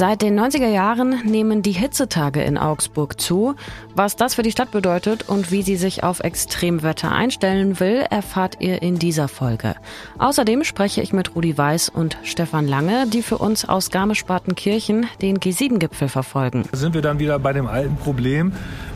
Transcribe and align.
Seit 0.00 0.22
den 0.22 0.40
90er 0.40 0.70
Jahren 0.70 1.26
nehmen 1.26 1.60
die 1.60 1.72
Hitzetage 1.72 2.42
in 2.42 2.56
Augsburg 2.56 3.20
zu. 3.20 3.54
Was 3.94 4.16
das 4.16 4.34
für 4.34 4.42
die 4.42 4.50
Stadt 4.50 4.70
bedeutet 4.70 5.28
und 5.28 5.52
wie 5.52 5.60
sie 5.60 5.76
sich 5.76 6.02
auf 6.04 6.20
Extremwetter 6.20 7.12
einstellen 7.12 7.80
will, 7.80 8.06
erfahrt 8.08 8.56
ihr 8.60 8.80
in 8.80 8.98
dieser 8.98 9.28
Folge. 9.28 9.74
Außerdem 10.16 10.64
spreche 10.64 11.02
ich 11.02 11.12
mit 11.12 11.36
Rudi 11.36 11.58
Weiß 11.58 11.90
und 11.90 12.16
Stefan 12.22 12.66
Lange, 12.66 13.08
die 13.08 13.20
für 13.20 13.36
uns 13.36 13.68
aus 13.68 13.90
Garmisch-Partenkirchen 13.90 15.04
den 15.20 15.36
G7-Gipfel 15.36 16.08
verfolgen. 16.08 16.64
Da 16.70 16.78
sind 16.78 16.94
wir 16.94 17.02
dann 17.02 17.18
wieder 17.18 17.38
bei 17.38 17.52
dem 17.52 17.66
alten 17.66 17.96
Problem. 17.96 18.52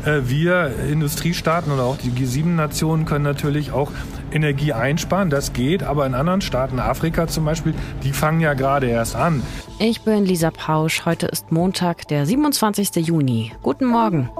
Äh, 0.07 0.23
wir 0.25 0.73
Industriestaaten 0.91 1.71
oder 1.71 1.83
auch 1.83 1.99
die 1.99 2.13
G7-Nationen 2.13 3.05
können 3.05 3.25
natürlich 3.25 3.73
auch 3.73 3.93
Energie 4.35 4.73
einsparen. 4.73 5.31
Das 5.31 5.53
geht, 5.53 5.83
aber 5.83 6.07
in 6.07 6.15
anderen 6.15 6.41
Staaten, 6.41 6.79
Afrika 6.79 7.27
zum 7.27 7.45
Beispiel, 7.45 7.75
die 8.03 8.13
fangen 8.13 8.41
ja 8.41 8.55
gerade 8.55 8.87
erst 8.87 9.17
an. 9.17 9.43
Ich 9.79 10.03
bin 10.03 10.25
Lisa 10.25 10.51
Pausch. 10.51 11.05
Heute 11.07 11.27
ist 11.27 11.53
Montag, 11.53 12.09
der 12.09 12.27
27. 12.27 12.97
Juni. 13.07 13.53
Guten 13.63 13.87
Morgen. 13.87 14.31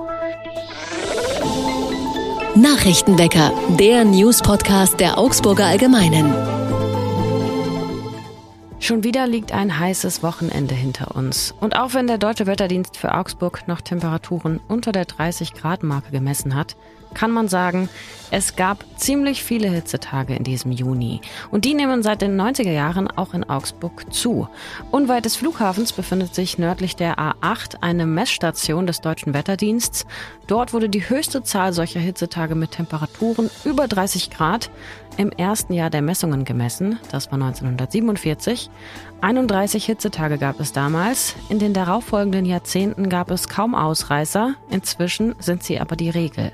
Nachrichtenwecker, 2.57 3.53
der 3.81 4.05
News-Podcast 4.05 5.01
der 5.01 5.19
Augsburger 5.19 5.67
Allgemeinen. 5.67 6.54
Schon 8.85 9.03
wieder 9.03 9.27
liegt 9.27 9.53
ein 9.53 9.79
heißes 9.79 10.23
Wochenende 10.23 10.75
hinter 10.75 11.17
uns. 11.17 11.55
Und 11.59 11.75
auch 11.75 11.95
wenn 11.95 12.07
der 12.07 12.19
Deutsche 12.19 12.47
Wetterdienst 12.47 12.99
für 12.99 13.15
Augsburg 13.15 13.67
noch 13.67 13.81
Temperaturen 13.81 14.61
unter 14.69 14.93
der 14.93 15.07
30-Grad-Marke 15.07 16.11
gemessen 16.11 16.55
hat, 16.55 16.77
kann 17.15 17.31
man 17.31 17.49
sagen, 17.49 17.89
es 18.31 18.57
gab 18.57 18.85
ziemlich 18.97 19.43
viele 19.43 19.69
Hitzetage 19.69 20.35
in 20.35 20.45
diesem 20.45 20.73
Juni. 20.73 21.21
Und 21.51 21.65
die 21.65 21.73
nehmen 21.73 22.03
seit 22.03 22.21
den 22.21 22.39
90er 22.39 22.73
Jahren 22.73 23.09
auch 23.09 23.33
in 23.33 23.45
Augsburg 23.45 24.13
zu. 24.13 24.49
Unweit 24.91 25.25
des 25.25 25.37
Flughafens 25.37 25.93
befindet 25.93 26.35
sich 26.35 26.59
nördlich 26.59 26.97
der 26.97 27.17
A8 27.19 27.77
eine 27.81 28.05
Messstation 28.05 28.87
des 28.87 29.01
Deutschen 29.01 29.33
Wetterdiensts. 29.33 30.05
Dort 30.47 30.73
wurde 30.73 30.89
die 30.89 31.09
höchste 31.09 31.43
Zahl 31.43 31.73
solcher 31.73 32.01
Hitzetage 32.01 32.55
mit 32.55 32.73
Temperaturen 32.73 33.49
über 33.65 33.89
30 33.89 34.31
Grad 34.31 34.71
im 35.17 35.31
ersten 35.31 35.73
Jahr 35.73 35.91
der 35.91 36.03
Messungen 36.03 36.45
gemessen. 36.45 36.99
Das 37.11 37.31
war 37.31 37.35
1947. 37.35 38.71
31 39.21 39.87
Hitzetage 39.87 40.39
gab 40.39 40.61
es 40.61 40.73
damals. 40.73 41.35
In 41.49 41.59
den 41.59 41.73
darauffolgenden 41.73 42.45
Jahrzehnten 42.45 43.09
gab 43.09 43.31
es 43.31 43.49
kaum 43.49 43.75
Ausreißer. 43.75 44.55
Inzwischen 44.69 45.35
sind 45.39 45.63
sie 45.63 45.81
aber 45.81 45.97
die 45.97 46.11
Regel. 46.11 46.53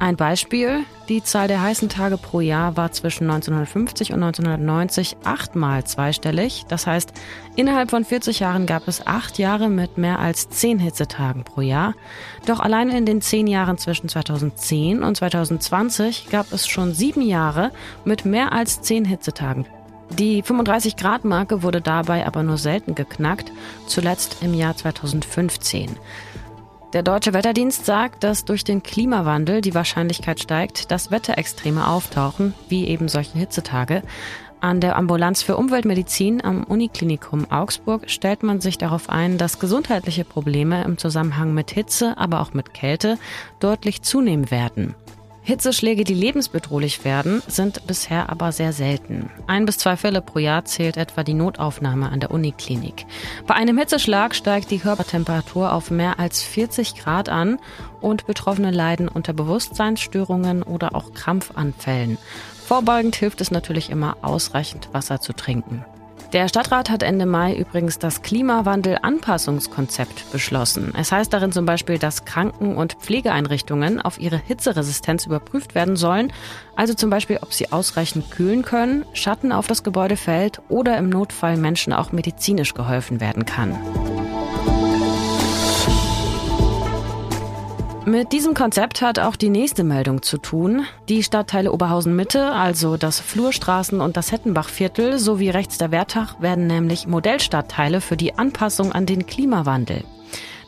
Ein 0.00 0.16
Beispiel, 0.16 0.84
die 1.08 1.24
Zahl 1.24 1.48
der 1.48 1.60
heißen 1.60 1.88
Tage 1.88 2.18
pro 2.18 2.40
Jahr 2.40 2.76
war 2.76 2.92
zwischen 2.92 3.24
1950 3.24 4.12
und 4.12 4.22
1990 4.22 5.16
achtmal 5.24 5.82
zweistellig. 5.84 6.66
Das 6.68 6.86
heißt, 6.86 7.12
innerhalb 7.56 7.90
von 7.90 8.04
40 8.04 8.38
Jahren 8.38 8.66
gab 8.66 8.86
es 8.86 9.04
acht 9.06 9.38
Jahre 9.38 9.68
mit 9.68 9.98
mehr 9.98 10.20
als 10.20 10.50
zehn 10.50 10.78
Hitzetagen 10.78 11.42
pro 11.42 11.62
Jahr. 11.62 11.94
Doch 12.46 12.60
allein 12.60 12.90
in 12.90 13.06
den 13.06 13.20
zehn 13.20 13.48
Jahren 13.48 13.76
zwischen 13.76 14.08
2010 14.08 15.02
und 15.02 15.16
2020 15.16 16.28
gab 16.30 16.52
es 16.52 16.68
schon 16.68 16.94
sieben 16.94 17.22
Jahre 17.22 17.72
mit 18.04 18.24
mehr 18.24 18.52
als 18.52 18.80
zehn 18.82 19.04
Hitzetagen. 19.04 19.66
Die 20.10 20.42
35-Grad-Marke 20.42 21.62
wurde 21.62 21.80
dabei 21.80 22.26
aber 22.26 22.42
nur 22.42 22.56
selten 22.56 22.94
geknackt, 22.94 23.52
zuletzt 23.86 24.38
im 24.42 24.54
Jahr 24.54 24.76
2015. 24.76 25.96
Der 26.94 27.02
Deutsche 27.02 27.34
Wetterdienst 27.34 27.84
sagt, 27.84 28.24
dass 28.24 28.46
durch 28.46 28.64
den 28.64 28.82
Klimawandel 28.82 29.60
die 29.60 29.74
Wahrscheinlichkeit 29.74 30.40
steigt, 30.40 30.90
dass 30.90 31.10
Wetterextreme 31.10 31.86
auftauchen, 31.86 32.54
wie 32.70 32.86
eben 32.86 33.08
solche 33.08 33.38
Hitzetage. 33.38 34.02
An 34.60 34.80
der 34.80 34.96
Ambulanz 34.96 35.42
für 35.42 35.56
Umweltmedizin 35.56 36.42
am 36.42 36.64
Uniklinikum 36.64 37.48
Augsburg 37.50 38.10
stellt 38.10 38.42
man 38.42 38.60
sich 38.60 38.78
darauf 38.78 39.10
ein, 39.10 39.36
dass 39.36 39.60
gesundheitliche 39.60 40.24
Probleme 40.24 40.82
im 40.82 40.96
Zusammenhang 40.96 41.52
mit 41.52 41.70
Hitze, 41.70 42.16
aber 42.16 42.40
auch 42.40 42.54
mit 42.54 42.72
Kälte 42.72 43.18
deutlich 43.60 44.02
zunehmen 44.02 44.50
werden. 44.50 44.96
Hitzeschläge, 45.48 46.04
die 46.04 46.12
lebensbedrohlich 46.12 47.06
werden, 47.06 47.42
sind 47.46 47.86
bisher 47.86 48.28
aber 48.28 48.52
sehr 48.52 48.74
selten. 48.74 49.30
Ein 49.46 49.64
bis 49.64 49.78
zwei 49.78 49.96
Fälle 49.96 50.20
pro 50.20 50.40
Jahr 50.40 50.66
zählt 50.66 50.98
etwa 50.98 51.24
die 51.24 51.32
Notaufnahme 51.32 52.10
an 52.10 52.20
der 52.20 52.32
Uniklinik. 52.32 53.06
Bei 53.46 53.54
einem 53.54 53.78
Hitzeschlag 53.78 54.34
steigt 54.34 54.70
die 54.70 54.78
Körpertemperatur 54.78 55.72
auf 55.72 55.90
mehr 55.90 56.18
als 56.18 56.42
40 56.42 56.96
Grad 56.96 57.30
an 57.30 57.58
und 58.02 58.26
Betroffene 58.26 58.70
leiden 58.70 59.08
unter 59.08 59.32
Bewusstseinsstörungen 59.32 60.62
oder 60.62 60.94
auch 60.94 61.14
Krampfanfällen. 61.14 62.18
Vorbeugend 62.66 63.16
hilft 63.16 63.40
es 63.40 63.50
natürlich 63.50 63.88
immer, 63.88 64.18
ausreichend 64.20 64.90
Wasser 64.92 65.22
zu 65.22 65.32
trinken. 65.32 65.82
Der 66.34 66.46
Stadtrat 66.46 66.90
hat 66.90 67.02
Ende 67.02 67.24
Mai 67.24 67.56
übrigens 67.56 67.98
das 67.98 68.20
Klimawandel-Anpassungskonzept 68.20 70.30
beschlossen. 70.30 70.92
Es 70.94 71.10
heißt 71.10 71.32
darin 71.32 71.52
zum 71.52 71.64
Beispiel, 71.64 71.98
dass 71.98 72.26
Kranken- 72.26 72.76
und 72.76 72.98
Pflegeeinrichtungen 73.00 74.02
auf 74.02 74.20
ihre 74.20 74.36
Hitzeresistenz 74.36 75.24
überprüft 75.24 75.74
werden 75.74 75.96
sollen. 75.96 76.30
Also 76.76 76.92
zum 76.92 77.08
Beispiel, 77.08 77.38
ob 77.40 77.54
sie 77.54 77.72
ausreichend 77.72 78.30
kühlen 78.30 78.62
können, 78.62 79.06
Schatten 79.14 79.52
auf 79.52 79.68
das 79.68 79.82
Gebäude 79.82 80.18
fällt 80.18 80.60
oder 80.68 80.98
im 80.98 81.08
Notfall 81.08 81.56
Menschen 81.56 81.94
auch 81.94 82.12
medizinisch 82.12 82.74
geholfen 82.74 83.22
werden 83.22 83.46
kann. 83.46 83.78
Mit 88.08 88.32
diesem 88.32 88.54
Konzept 88.54 89.02
hat 89.02 89.18
auch 89.18 89.36
die 89.36 89.50
nächste 89.50 89.84
Meldung 89.84 90.22
zu 90.22 90.38
tun. 90.38 90.86
Die 91.10 91.22
Stadtteile 91.22 91.70
Oberhausen 91.72 92.16
Mitte, 92.16 92.52
also 92.52 92.96
das 92.96 93.20
Flurstraßen 93.20 94.00
und 94.00 94.16
das 94.16 94.32
Hettenbachviertel 94.32 95.18
sowie 95.18 95.50
rechts 95.50 95.76
der 95.76 95.90
Wertach 95.90 96.40
werden 96.40 96.66
nämlich 96.66 97.06
Modellstadtteile 97.06 98.00
für 98.00 98.16
die 98.16 98.38
Anpassung 98.38 98.92
an 98.92 99.04
den 99.04 99.26
Klimawandel. 99.26 100.04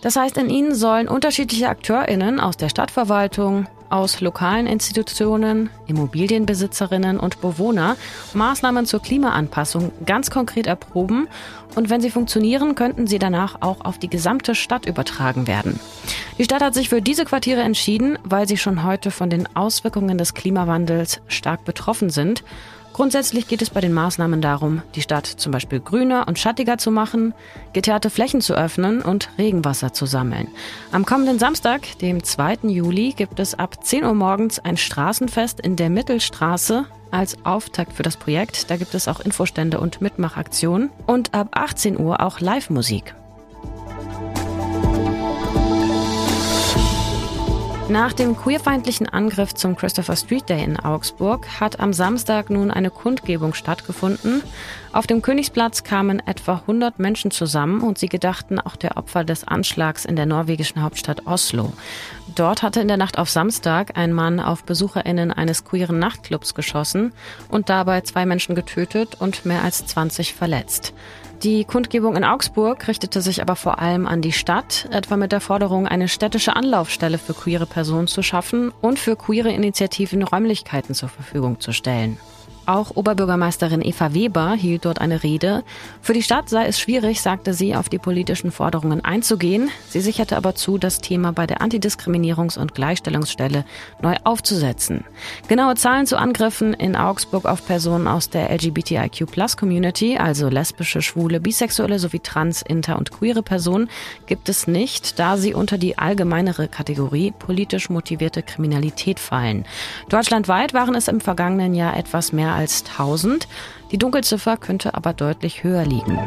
Das 0.03 0.17
heißt, 0.17 0.37
in 0.37 0.51
ihnen 0.51 0.75
sollen 0.75 1.09
unterschiedliche 1.09 1.71
AkteurInnen 1.71 2.41
aus 2.41 2.59
der 2.59 2.69
Stadtverwaltung, 2.69 3.67
aus 3.91 4.21
lokalen 4.21 4.67
Institutionen, 4.67 5.69
Immobilienbesitzerinnen 5.87 7.21
und 7.21 7.41
Bewohner 7.41 7.97
Maßnahmen 8.33 8.87
zur 8.87 9.03
Klimaanpassung 9.03 9.93
ganz 10.07 10.31
konkret 10.31 10.67
erproben 10.67 11.29
und 11.75 11.91
wenn 11.91 12.01
sie 12.01 12.11
funktionieren, 12.11 12.75
könnten 12.75 13.07
sie 13.07 13.19
danach 13.19 13.57
auch 13.61 13.85
auf 13.85 13.99
die 13.99 14.09
gesamte 14.09 14.55
Stadt 14.55 14.87
übertragen 14.87 15.47
werden. 15.47 15.79
Die 16.39 16.45
Stadt 16.45 16.63
hat 16.63 16.75
sich 16.75 16.89
für 16.89 17.03
diese 17.03 17.25
Quartiere 17.25 17.61
entschieden, 17.61 18.19
weil 18.25 18.49
sie 18.49 18.57
schon 18.57 18.85
heute 18.85 19.11
von 19.11 19.31
den 19.31 19.55
Auswirkungen 19.55 20.19
des 20.19 20.35
Klimawandels 20.35 21.21
stark 21.29 21.65
betroffen 21.65 22.11
sind 22.11 22.43
Grundsätzlich 23.01 23.49
geht 23.49 23.63
es 23.63 23.71
bei 23.71 23.81
den 23.81 23.95
Maßnahmen 23.95 24.43
darum, 24.43 24.83
die 24.95 25.01
Stadt 25.01 25.25
zum 25.25 25.53
Beispiel 25.53 25.81
grüner 25.81 26.29
und 26.29 26.39
schattiger 26.39 26.77
zu 26.77 26.91
machen, 26.91 27.33
geteerte 27.73 28.11
Flächen 28.11 28.43
zu 28.43 28.53
öffnen 28.53 29.01
und 29.01 29.31
Regenwasser 29.39 29.95
zu 29.95 30.05
sammeln. 30.05 30.49
Am 30.93 31.07
kommenden 31.07 31.39
Samstag, 31.39 31.99
dem 32.01 32.23
2. 32.23 32.59
Juli, 32.65 33.15
gibt 33.17 33.41
es 33.41 33.59
ab 33.59 33.83
10 33.83 34.05
Uhr 34.05 34.13
morgens 34.13 34.59
ein 34.59 34.77
Straßenfest 34.77 35.61
in 35.61 35.77
der 35.77 35.89
Mittelstraße 35.89 36.85
als 37.11 37.39
Auftakt 37.47 37.95
für 37.95 38.03
das 38.03 38.19
Projekt. 38.19 38.71
Da 38.71 38.77
gibt 38.77 38.95
es 38.95 39.09
auch 39.09 39.21
Infostände 39.21 39.81
und 39.81 40.03
Mitmachaktionen 40.03 40.91
und 41.07 41.33
ab 41.33 41.49
18 41.53 41.99
Uhr 41.99 42.21
auch 42.21 42.41
Live-Musik. 42.41 43.15
Nach 47.91 48.13
dem 48.13 48.37
queerfeindlichen 48.37 49.09
Angriff 49.09 49.53
zum 49.53 49.75
Christopher 49.75 50.15
Street 50.15 50.49
Day 50.49 50.63
in 50.63 50.79
Augsburg 50.79 51.49
hat 51.59 51.81
am 51.81 51.93
Samstag 51.93 52.49
nun 52.49 52.71
eine 52.71 52.89
Kundgebung 52.89 53.53
stattgefunden. 53.53 54.45
Auf 54.93 55.09
dem 55.09 55.23
Königsplatz 55.23 55.83
kamen 55.83 56.25
etwa 56.25 56.59
100 56.59 57.01
Menschen 57.01 57.33
zusammen 57.33 57.81
und 57.81 57.99
sie 57.99 58.09
gedachten 58.09 58.61
auch 58.61 58.77
der 58.77 58.97
Opfer 58.97 59.25
des 59.25 59.43
Anschlags 59.43 60.05
in 60.05 60.15
der 60.15 60.27
norwegischen 60.27 60.83
Hauptstadt 60.83 61.27
Oslo. 61.27 61.73
Dort 62.37 62.63
hatte 62.63 62.81
in 62.81 62.87
der 62.87 62.97
Nacht 62.97 63.19
auf 63.19 63.29
Samstag 63.29 63.99
ein 63.99 64.13
Mann 64.13 64.39
auf 64.39 64.63
BesucherInnen 64.63 65.33
eines 65.33 65.65
queeren 65.65 65.99
Nachtclubs 65.99 66.55
geschossen 66.55 67.13
und 67.49 67.71
dabei 67.71 68.03
zwei 68.03 68.25
Menschen 68.25 68.55
getötet 68.55 69.17
und 69.19 69.45
mehr 69.45 69.65
als 69.65 69.85
20 69.85 70.33
verletzt. 70.33 70.95
Die 71.43 71.65
Kundgebung 71.65 72.17
in 72.17 72.25
Augsburg 72.25 72.87
richtete 72.87 73.23
sich 73.23 73.41
aber 73.41 73.57
vor 73.57 73.79
allem 73.79 74.07
an 74.07 74.21
die 74.21 74.33
Stadt, 74.33 74.87
etwa 74.91 75.17
mit 75.17 75.33
der 75.33 75.41
Forderung, 75.41 75.87
eine 75.87 76.07
städtische 76.07 76.55
Anlaufstelle 76.55 77.17
für 77.17 77.33
queere 77.33 77.65
Personen 77.65 78.09
zu 78.09 78.23
schaffen 78.23 78.73
und 78.83 78.99
für 78.99 79.17
queere 79.17 79.51
Initiativen 79.51 80.23
Räumlichkeiten 80.23 80.95
zur 80.95 81.09
Verfügung 81.09 81.59
zu 81.59 81.73
stellen. 81.73 82.19
Auch 82.67 82.95
Oberbürgermeisterin 82.95 83.83
Eva 83.83 84.15
Weber 84.15 84.53
hielt 84.53 84.85
dort 84.85 85.01
eine 85.01 85.23
Rede. 85.23 85.65
Für 86.03 86.13
die 86.13 86.23
Stadt 86.23 86.49
sei 86.49 86.67
es 86.67 86.79
schwierig, 86.79 87.21
sagte 87.21 87.55
sie, 87.55 87.75
auf 87.75 87.89
die 87.89 87.99
politischen 87.99 88.53
Forderungen 88.53 89.05
einzugehen. 89.05 89.71
Sie 89.89 90.01
sicherte 90.01 90.37
aber 90.37 90.55
zu, 90.55 90.79
das 90.79 91.01
Thema 91.01 91.33
bei 91.33 91.47
der 91.47 91.63
Antidiskriminierungs- 91.63 92.59
und 92.59 92.75
Gleichstellungsstelle 92.75 93.65
neu 94.03 94.17
aufzusetzen. 94.25 95.05
Genaue 95.49 95.75
Zahlen 95.75 96.07
zu 96.07 96.17
Angriffen 96.19 96.75
in 96.75 96.97
Augsburg 96.97 97.47
auf 97.47 97.67
Personen 97.67 98.07
aus 98.07 98.31
der 98.31 98.51
LGBTIQ-Plus-Community, 98.51 100.19
also 100.19 100.49
lesbische, 100.49 101.03
schwule, 101.03 101.41
bisexuelle 101.41 101.99
sowie 101.99 102.21
trans, 102.21 102.63
inter 102.63 102.99
und 102.99 103.11
queere 103.11 103.43
Personen, 103.43 103.89
gibt 104.27 104.49
es 104.49 104.67
nicht, 104.67 105.19
da 105.19 105.37
sie 105.37 105.55
unter 105.55 105.79
die 105.79 105.99
allgemeinere 105.99 106.69
Kategorie 106.69 107.33
politisch 107.37 107.91
motivierte 107.91 108.43
Kriminalität 108.43 109.19
fallen. 109.19 109.65
Deutschlandweit 110.09 110.75
waren 110.75 110.95
es 110.95 111.09
im 111.09 111.21
vergangenen 111.21 111.75
Jahr 111.75 111.97
etwas 111.97 112.33
mehr 112.33 112.50
als 112.55 112.85
1000. 112.85 113.49
Die 113.91 113.99
Dunkelziffer 113.99 114.57
könnte 114.57 114.95
aber 114.95 115.13
deutlich 115.13 115.65
höher 115.65 115.85
liegen. 115.85 116.19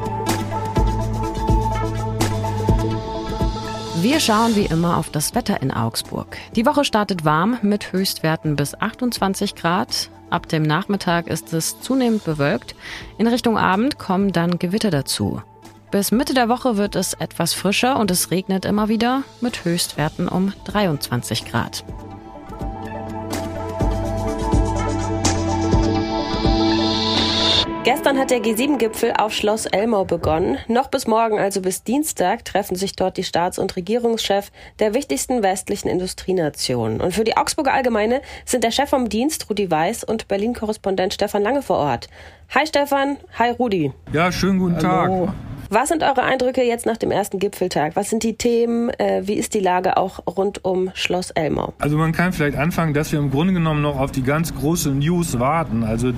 Wir 4.04 4.20
schauen 4.20 4.58
wie 4.58 4.66
immer 4.66 4.98
auf 4.98 5.10
das 5.12 5.34
Wetter 5.34 5.62
in 5.62 5.72
Augsburg. 5.72 6.38
Die 6.58 6.66
Woche 6.66 6.84
startet 6.84 7.24
warm 7.24 7.58
mit 7.62 7.94
Höchstwerten 7.94 8.58
bis 8.58 8.76
28 8.76 9.56
Grad. 9.56 10.10
Ab 10.30 10.50
dem 10.50 10.64
Nachmittag 10.64 11.28
ist 11.28 11.54
es 11.54 11.80
zunehmend 11.80 12.26
bewölkt. 12.26 12.76
In 13.18 13.28
Richtung 13.28 13.58
Abend 13.58 14.00
kommen 14.00 14.34
dann 14.34 14.60
Gewitter 14.60 14.90
dazu. 14.90 15.42
Bis 15.90 16.12
Mitte 16.12 16.34
der 16.34 16.50
Woche 16.50 16.76
wird 16.76 16.96
es 16.98 17.14
etwas 17.14 17.54
frischer 17.54 17.98
und 17.98 18.12
es 18.12 18.30
regnet 18.30 18.66
immer 18.66 18.90
wieder 18.90 19.24
mit 19.42 19.64
Höchstwerten 19.64 20.28
um 20.28 20.52
23 20.66 21.46
Grad. 21.46 21.86
Gestern 27.84 28.18
hat 28.18 28.32
der 28.32 28.42
G7-Gipfel 28.42 29.12
auf 29.18 29.34
Schloss 29.34 29.66
Elmau 29.66 30.06
begonnen. 30.06 30.58
Noch 30.70 30.88
bis 30.88 31.06
morgen, 31.06 31.38
also 31.38 31.60
bis 31.60 31.84
Dienstag, 31.84 32.46
treffen 32.46 32.78
sich 32.78 32.96
dort 32.96 33.18
die 33.18 33.26
Staats- 33.26 33.60
und 33.60 33.76
Regierungschefs 33.76 34.54
der 34.80 34.94
wichtigsten 34.94 35.44
westlichen 35.44 35.90
Industrienationen. 35.90 37.02
Und 37.02 37.14
für 37.14 37.26
die 37.26 37.36
Augsburger 37.36 37.74
Allgemeine 37.74 38.22
sind 38.46 38.64
der 38.64 38.72
Chef 38.72 38.90
vom 38.90 39.10
Dienst, 39.10 39.50
Rudi 39.50 39.70
Weiß, 39.70 40.06
und 40.06 40.30
Berlin-Korrespondent 40.30 41.14
Stefan 41.14 41.44
Lange 41.44 41.62
vor 41.62 41.76
Ort. 41.76 42.08
Hi 42.56 42.66
Stefan, 42.66 43.18
hi 43.38 43.50
Rudi. 43.50 43.92
Ja, 44.14 44.32
schönen 44.32 44.60
guten 44.60 44.88
Hallo. 44.88 45.26
Tag. 45.26 45.36
Was 45.70 45.90
sind 45.90 46.04
eure 46.04 46.24
Eindrücke 46.24 46.62
jetzt 46.64 46.86
nach 46.86 46.98
dem 46.98 47.12
ersten 47.12 47.40
Gipfeltag? 47.40 47.96
Was 47.96 48.10
sind 48.10 48.24
die 48.24 48.36
Themen? 48.38 48.92
Äh, 48.92 49.24
wie 49.26 49.34
ist 49.34 49.56
die 49.56 49.60
Lage 49.60 49.98
auch 49.98 50.20
rund 50.28 50.64
um 50.64 50.92
Schloss 50.94 51.32
Elmau? 51.32 51.74
Also 51.80 51.98
man 51.98 52.14
kann 52.14 52.32
vielleicht 52.32 52.58
anfangen, 52.58 52.94
dass 52.94 53.12
wir 53.12 53.20
im 53.20 53.32
Grunde 53.32 53.54
genommen 53.54 53.82
noch 53.82 54.00
auf 54.00 54.12
die 54.12 54.24
ganz 54.24 54.54
große 54.54 54.92
News 54.92 55.40
warten. 55.40 55.84
Also 55.84 56.14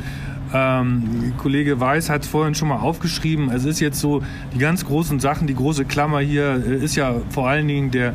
ähm, 0.54 1.34
Kollege 1.38 1.80
Weiß 1.80 2.10
hat 2.10 2.24
es 2.24 2.28
vorhin 2.28 2.56
schon 2.56 2.68
mal 2.68 2.80
aufgeschrieben. 2.80 3.50
Es 3.50 3.66
ist 3.66 3.80
jetzt 3.80 4.00
so, 4.00 4.22
die 4.54 4.60
ganz 4.60 4.86
großen 4.86 5.20
Sachen, 5.20 5.48
die 5.48 5.56
große 5.56 5.86
Klammer 5.86 6.20
hier 6.20 6.64
äh, 6.66 6.84
ist 6.84 6.96
ja 6.96 7.16
vor 7.30 7.48
allen 7.48 7.68
Dingen 7.68 7.92
der, 7.92 8.14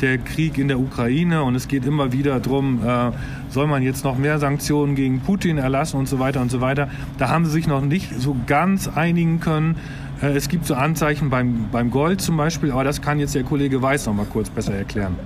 der 0.00 0.18
Krieg 0.18 0.58
in 0.58 0.68
der 0.68 0.78
Ukraine 0.78 1.42
und 1.42 1.54
es 1.54 1.68
geht 1.68 1.84
immer 1.84 2.12
wieder 2.12 2.40
darum, 2.40 2.80
äh, 2.86 3.12
soll 3.48 3.66
man 3.66 3.82
jetzt 3.82 4.04
noch 4.04 4.16
mehr 4.16 4.38
Sanktionen 4.38 4.94
gegen 4.94 5.20
Putin 5.20 5.58
erlassen 5.58 5.98
und 5.98 6.08
so 6.08 6.18
weiter 6.18 6.40
und 6.40 6.50
so 6.50 6.60
weiter. 6.60 6.88
Da 7.18 7.28
haben 7.28 7.44
sie 7.44 7.52
sich 7.52 7.66
noch 7.66 7.82
nicht 7.82 8.10
so 8.18 8.36
ganz 8.46 8.88
einigen 8.88 9.40
können. 9.40 9.76
Äh, 10.22 10.36
es 10.36 10.48
gibt 10.48 10.66
so 10.66 10.74
Anzeichen 10.74 11.30
beim, 11.30 11.68
beim 11.70 11.90
Gold 11.90 12.20
zum 12.20 12.36
Beispiel, 12.36 12.70
aber 12.70 12.84
das 12.84 13.00
kann 13.00 13.18
jetzt 13.18 13.34
der 13.34 13.44
Kollege 13.44 13.80
Weiß 13.80 14.06
noch 14.06 14.14
mal 14.14 14.26
kurz 14.26 14.50
besser 14.50 14.74
erklären. 14.74 15.16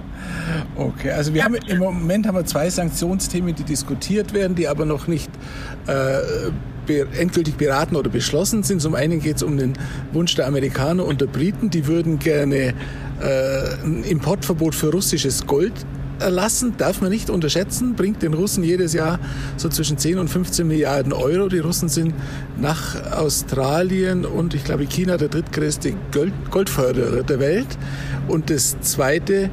Okay, 0.77 1.11
also 1.11 1.35
wir 1.35 1.45
haben 1.45 1.55
im 1.55 1.79
Moment 1.79 2.27
haben 2.27 2.37
wir 2.37 2.45
zwei 2.45 2.71
Sanktionsthemen, 2.71 3.55
die 3.55 3.65
diskutiert 3.65 4.33
werden, 4.33 4.55
die 4.55 4.69
aber 4.69 4.85
noch 4.85 5.07
nicht 5.07 5.31
äh, 5.87 6.51
be 6.87 7.07
endgültig 7.19 7.57
beraten 7.57 7.97
oder 7.97 8.11
beschlossen 8.11 8.63
sind. 8.63 8.81
Zum 8.81 8.95
einen 8.95 9.21
geht 9.21 9.37
es 9.37 9.43
um 9.43 9.57
den 9.57 9.75
Wunsch 10.13 10.35
der 10.35 10.47
Amerikaner 10.47 11.05
und 11.05 11.21
der 11.21 11.27
Briten, 11.27 11.71
die 11.71 11.87
würden 11.87 12.19
gerne 12.19 12.57
äh, 12.57 12.75
ein 13.85 14.05
Importverbot 14.05 14.75
für 14.75 14.91
russisches 14.91 15.47
Gold 15.47 15.73
erlassen, 16.19 16.75
darf 16.77 17.01
man 17.01 17.11
nicht 17.11 17.31
unterschätzen, 17.31 17.95
bringt 17.95 18.23
den 18.23 18.35
Russen 18.35 18.65
jedes 18.65 18.93
Jahr 18.93 19.19
so 19.57 19.69
zwischen 19.69 19.99
10 19.99 20.19
und 20.19 20.29
15 20.29 20.67
Milliarden 20.67 21.13
Euro. 21.13 21.49
Die 21.49 21.59
Russen 21.59 21.89
sind 21.89 22.15
nach 22.61 23.13
Australien 23.13 24.25
und 24.25 24.55
ich 24.55 24.65
glaube 24.65 24.87
China 24.87 25.17
der 25.17 25.29
drittgrößte 25.29 25.95
Gold 26.13 26.33
Goldförderer 26.51 27.23
der 27.23 27.41
Welt. 27.41 27.79
Und 28.29 28.51
das 28.51 28.81
zweite 28.81 29.51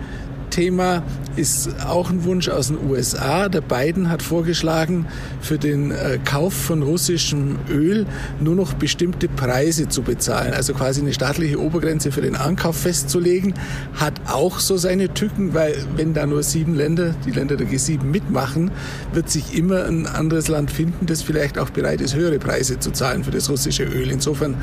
Thema 0.51 1.01
ist 1.35 1.69
auch 1.87 2.11
ein 2.11 2.23
Wunsch 2.25 2.49
aus 2.49 2.67
den 2.67 2.77
USA. 2.87 3.49
Der 3.49 3.61
Biden 3.61 4.09
hat 4.09 4.21
vorgeschlagen, 4.21 5.07
für 5.41 5.57
den 5.57 5.91
äh, 5.91 6.19
Kauf 6.23 6.53
von 6.53 6.83
russischem 6.83 7.57
Öl 7.69 8.05
nur 8.39 8.55
noch 8.55 8.73
bestimmte 8.73 9.27
Preise 9.27 9.87
zu 9.87 10.03
bezahlen. 10.03 10.53
Also 10.53 10.73
quasi 10.73 11.01
eine 11.01 11.13
staatliche 11.13 11.59
Obergrenze 11.59 12.11
für 12.11 12.21
den 12.21 12.35
Ankauf 12.35 12.77
festzulegen. 12.77 13.53
Hat 13.95 14.13
auch 14.27 14.59
so 14.59 14.77
seine 14.77 15.13
Tücken, 15.13 15.53
weil 15.53 15.75
wenn 15.95 16.13
da 16.13 16.27
nur 16.27 16.43
sieben 16.43 16.75
Länder, 16.75 17.15
die 17.25 17.31
Länder 17.31 17.55
der 17.55 17.67
G7 17.67 18.03
mitmachen, 18.03 18.69
wird 19.13 19.29
sich 19.29 19.57
immer 19.57 19.85
ein 19.85 20.05
anderes 20.05 20.47
Land 20.47 20.69
finden, 20.69 21.05
das 21.05 21.21
vielleicht 21.21 21.57
auch 21.57 21.69
bereit 21.71 22.01
ist, 22.01 22.15
höhere 22.15 22.39
Preise 22.39 22.77
zu 22.77 22.91
zahlen 22.91 23.23
für 23.23 23.31
das 23.31 23.49
russische 23.49 23.83
Öl. 23.83 24.11
Insofern 24.11 24.55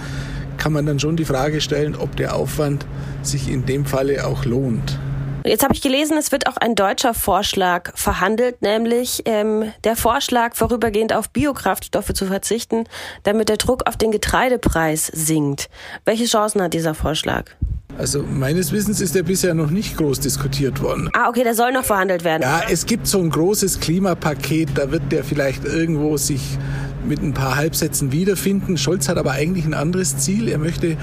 kann 0.58 0.72
man 0.72 0.84
dann 0.86 1.00
schon 1.00 1.16
die 1.16 1.24
Frage 1.24 1.60
stellen, 1.60 1.96
ob 1.96 2.16
der 2.16 2.34
Aufwand 2.34 2.84
sich 3.22 3.50
in 3.50 3.64
dem 3.64 3.86
Falle 3.86 4.26
auch 4.26 4.44
lohnt. 4.44 4.98
Jetzt 5.48 5.64
habe 5.64 5.72
ich 5.72 5.80
gelesen, 5.80 6.18
es 6.18 6.30
wird 6.30 6.46
auch 6.46 6.58
ein 6.58 6.74
deutscher 6.74 7.14
Vorschlag 7.14 7.96
verhandelt, 7.96 8.60
nämlich 8.60 9.22
ähm, 9.24 9.72
der 9.82 9.96
Vorschlag, 9.96 10.54
vorübergehend 10.54 11.14
auf 11.14 11.30
Biokraftstoffe 11.30 12.12
zu 12.12 12.26
verzichten, 12.26 12.84
damit 13.22 13.48
der 13.48 13.56
Druck 13.56 13.86
auf 13.86 13.96
den 13.96 14.10
Getreidepreis 14.10 15.06
sinkt. 15.06 15.70
Welche 16.04 16.26
Chancen 16.26 16.60
hat 16.60 16.74
dieser 16.74 16.94
Vorschlag? 16.94 17.52
Also 17.96 18.22
meines 18.22 18.72
Wissens 18.72 19.00
ist 19.00 19.14
der 19.14 19.22
bisher 19.22 19.54
noch 19.54 19.70
nicht 19.70 19.96
groß 19.96 20.20
diskutiert 20.20 20.82
worden. 20.82 21.08
Ah, 21.14 21.30
okay, 21.30 21.44
der 21.44 21.54
soll 21.54 21.72
noch 21.72 21.84
verhandelt 21.84 22.24
werden. 22.24 22.42
Ja, 22.42 22.62
es 22.70 22.84
gibt 22.84 23.06
so 23.06 23.18
ein 23.18 23.30
großes 23.30 23.80
Klimapaket, 23.80 24.68
da 24.74 24.90
wird 24.90 25.10
der 25.10 25.24
vielleicht 25.24 25.64
irgendwo 25.64 26.18
sich 26.18 26.58
mit 27.08 27.22
ein 27.22 27.34
paar 27.34 27.56
Halbsätzen 27.56 28.12
wiederfinden. 28.12 28.76
Scholz 28.76 29.08
hat 29.08 29.16
aber 29.16 29.32
eigentlich 29.32 29.64
ein 29.64 29.74
anderes 29.74 30.18
Ziel. 30.18 30.48
Er 30.48 30.58
möchte 30.58 30.96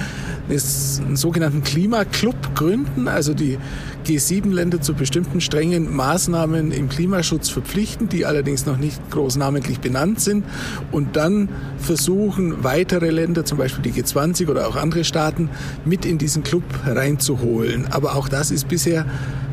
einen 0.47 1.15
sogenannten 1.15 1.63
Klimaclub 1.63 2.55
gründen, 2.55 3.07
also 3.07 3.33
die 3.33 3.57
G7-Länder 4.05 4.81
zu 4.81 4.93
bestimmten 4.93 5.41
strengen 5.41 5.93
Maßnahmen 5.95 6.71
im 6.71 6.87
Klimaschutz 6.87 7.49
verpflichten, 7.49 8.07
die 8.07 8.25
allerdings 8.25 8.67
noch 8.67 8.77
nicht 8.77 9.01
groß 9.09 9.37
namentlich 9.37 9.79
benannt 9.79 10.19
sind, 10.19 10.45
und 10.91 11.15
dann 11.15 11.49
versuchen, 11.79 12.63
weitere 12.63 13.09
Länder, 13.09 13.45
zum 13.45 13.57
Beispiel 13.57 13.91
die 13.91 13.99
G20 13.99 14.47
oder 14.47 14.67
auch 14.67 14.75
andere 14.75 15.03
Staaten, 15.03 15.49
mit 15.83 16.05
in 16.05 16.19
diesen 16.19 16.43
Club 16.43 16.63
reinzuholen. 16.85 17.87
Aber 17.89 18.15
auch 18.15 18.29
das 18.29 18.51
ist 18.51 18.67
bisher 18.67 19.05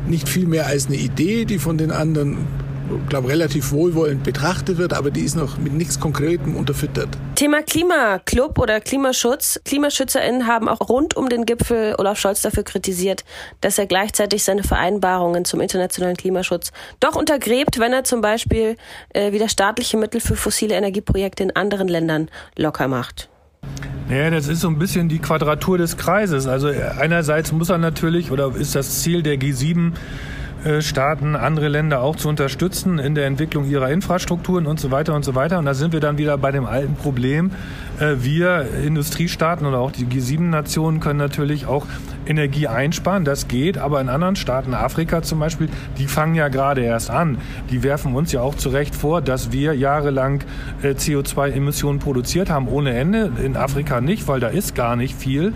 nicht 0.07 0.29
viel 0.29 0.45
mehr 0.45 0.67
als 0.67 0.87
eine 0.87 0.97
Idee, 0.97 1.45
die 1.45 1.57
von 1.57 1.77
den 1.77 1.91
anderen 1.91 2.37
glaube 3.09 3.29
relativ 3.29 3.71
wohlwollend 3.71 4.23
betrachtet 4.23 4.77
wird, 4.77 4.93
aber 4.93 5.11
die 5.11 5.21
ist 5.21 5.35
noch 5.35 5.57
mit 5.57 5.73
nichts 5.73 5.99
Konkretem 5.99 6.55
unterfüttert. 6.55 7.09
Thema 7.35 7.61
Klimaclub 7.61 8.59
oder 8.59 8.79
Klimaschutz. 8.79 9.59
KlimaschützerInnen 9.65 10.47
haben 10.47 10.67
auch 10.67 10.89
rund 10.89 11.15
um 11.15 11.29
den 11.29 11.45
Gipfel 11.45 11.95
Olaf 11.97 12.19
Scholz 12.19 12.41
dafür 12.41 12.63
kritisiert, 12.63 13.23
dass 13.61 13.77
er 13.77 13.85
gleichzeitig 13.85 14.43
seine 14.43 14.63
Vereinbarungen 14.63 15.45
zum 15.45 15.61
internationalen 15.61 16.17
Klimaschutz 16.17 16.71
doch 16.99 17.15
untergräbt, 17.15 17.79
wenn 17.79 17.93
er 17.93 18.03
zum 18.03 18.21
Beispiel 18.21 18.77
äh, 19.13 19.31
wieder 19.31 19.49
staatliche 19.49 19.97
Mittel 19.97 20.21
für 20.21 20.35
fossile 20.35 20.75
Energieprojekte 20.75 21.43
in 21.43 21.55
anderen 21.55 21.87
Ländern 21.87 22.29
locker 22.57 22.87
macht. 22.87 23.29
Ja, 24.09 24.29
das 24.29 24.47
ist 24.47 24.61
so 24.61 24.67
ein 24.67 24.77
bisschen 24.77 25.09
die 25.09 25.19
Quadratur 25.19 25.77
des 25.77 25.97
Kreises. 25.97 26.47
Also 26.47 26.67
einerseits 26.67 27.51
muss 27.51 27.69
er 27.69 27.77
natürlich, 27.77 28.31
oder 28.31 28.53
ist 28.55 28.75
das 28.75 29.01
Ziel 29.01 29.23
der 29.23 29.35
G7, 29.35 29.91
äh, 29.91 29.93
Staaten, 30.81 31.35
andere 31.35 31.67
Länder 31.67 32.01
auch 32.01 32.15
zu 32.15 32.29
unterstützen 32.29 32.97
in 32.97 33.15
der 33.15 33.25
Entwicklung 33.25 33.65
ihrer 33.69 33.91
Infrastrukturen 33.91 34.65
und 34.65 34.79
so 34.79 34.91
weiter 34.91 35.13
und 35.13 35.25
so 35.25 35.35
weiter. 35.35 35.59
Und 35.59 35.65
da 35.65 35.73
sind 35.73 35.91
wir 35.91 35.99
dann 35.99 36.17
wieder 36.17 36.37
bei 36.37 36.51
dem 36.51 36.65
alten 36.65 36.95
Problem. 36.95 37.51
Äh, 37.99 38.15
wir 38.19 38.67
Industriestaaten 38.83 39.65
oder 39.65 39.79
auch 39.79 39.91
die 39.91 40.05
G7-Nationen 40.05 40.99
können 40.99 41.19
natürlich 41.19 41.65
auch 41.65 41.85
Energie 42.25 42.67
einsparen. 42.67 43.25
Das 43.25 43.47
geht, 43.47 43.77
aber 43.77 43.99
in 43.99 44.07
anderen 44.07 44.35
Staaten, 44.35 44.73
Afrika 44.73 45.21
zum 45.21 45.39
Beispiel, 45.39 45.69
die 45.97 46.07
fangen 46.07 46.35
ja 46.35 46.47
gerade 46.47 46.81
erst 46.81 47.09
an. 47.09 47.39
Die 47.69 47.83
werfen 47.83 48.15
uns 48.15 48.31
ja 48.31 48.41
auch 48.41 48.55
zu 48.55 48.69
Recht 48.69 48.95
vor, 48.95 49.21
dass 49.21 49.51
wir 49.51 49.73
jahrelang 49.73 50.43
äh, 50.81 50.91
CO2-Emissionen 50.91 51.99
produziert 51.99 52.49
haben 52.49 52.67
ohne 52.69 52.93
Ende. 52.93 53.31
In 53.43 53.57
Afrika 53.57 53.99
nicht, 53.99 54.27
weil 54.27 54.39
da 54.39 54.47
ist 54.47 54.75
gar 54.75 54.95
nicht 54.95 55.15
viel. 55.15 55.53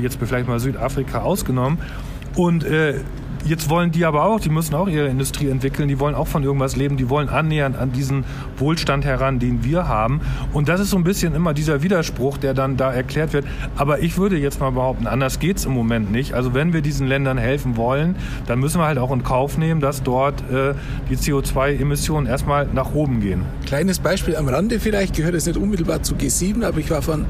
Jetzt 0.00 0.18
vielleicht 0.22 0.48
mal 0.48 0.60
Südafrika 0.60 1.20
ausgenommen. 1.20 1.78
Und 2.36 2.64
äh, 2.64 2.94
Jetzt 3.44 3.70
wollen 3.70 3.90
die 3.90 4.04
aber 4.04 4.24
auch, 4.24 4.38
die 4.38 4.50
müssen 4.50 4.74
auch 4.74 4.86
ihre 4.86 5.08
Industrie 5.08 5.48
entwickeln, 5.48 5.88
die 5.88 5.98
wollen 5.98 6.14
auch 6.14 6.26
von 6.26 6.44
irgendwas 6.44 6.76
leben, 6.76 6.96
die 6.96 7.08
wollen 7.08 7.28
annähernd 7.28 7.76
an 7.76 7.90
diesen 7.92 8.24
Wohlstand 8.58 9.04
heran, 9.04 9.38
den 9.38 9.64
wir 9.64 9.88
haben. 9.88 10.20
Und 10.52 10.68
das 10.68 10.80
ist 10.80 10.90
so 10.90 10.96
ein 10.96 11.04
bisschen 11.04 11.34
immer 11.34 11.54
dieser 11.54 11.82
Widerspruch, 11.82 12.36
der 12.36 12.54
dann 12.54 12.76
da 12.76 12.92
erklärt 12.92 13.32
wird. 13.32 13.46
Aber 13.76 14.00
ich 14.00 14.18
würde 14.18 14.36
jetzt 14.36 14.60
mal 14.60 14.70
behaupten, 14.70 15.06
anders 15.06 15.38
geht's 15.38 15.64
im 15.64 15.72
Moment 15.72 16.12
nicht. 16.12 16.34
Also 16.34 16.52
wenn 16.54 16.72
wir 16.72 16.82
diesen 16.82 17.06
Ländern 17.06 17.38
helfen 17.38 17.76
wollen, 17.76 18.14
dann 18.46 18.58
müssen 18.60 18.78
wir 18.78 18.84
halt 18.84 18.98
auch 18.98 19.10
in 19.10 19.22
Kauf 19.22 19.56
nehmen, 19.56 19.80
dass 19.80 20.02
dort 20.02 20.40
äh, 20.50 20.74
die 21.08 21.16
CO2-Emissionen 21.16 22.26
erstmal 22.26 22.66
nach 22.66 22.94
oben 22.94 23.20
gehen. 23.20 23.44
Kleines 23.64 24.00
Beispiel 24.00 24.36
am 24.36 24.48
Rande 24.48 24.80
vielleicht, 24.80 25.16
gehört 25.16 25.34
es 25.34 25.46
nicht 25.46 25.56
unmittelbar 25.56 26.02
zu 26.02 26.14
G7, 26.14 26.62
aber 26.64 26.78
ich 26.78 26.90
war 26.90 27.00
vor 27.00 27.14
ein 27.14 27.26